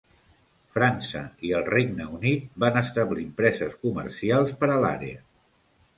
França 0.77 1.19
i 1.49 1.51
el 1.59 1.67
Regne 1.67 2.07
Unit 2.19 2.47
van 2.65 2.81
establir 2.83 3.27
empreses 3.27 3.79
comercials 3.87 4.57
per 4.63 4.75
a 4.79 4.83
l'àrea. 4.87 5.25